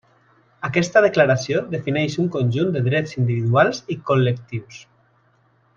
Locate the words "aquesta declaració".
0.67-1.61